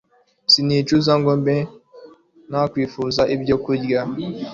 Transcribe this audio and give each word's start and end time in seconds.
Sinicuza 0.51 1.13
ngo 1.19 1.31
mbe 1.41 1.57
nakwifuza 2.49 3.21
ibyokurya 3.35 4.01